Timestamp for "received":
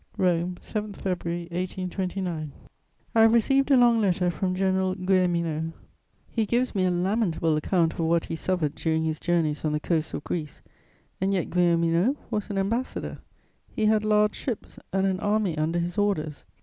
3.35-3.69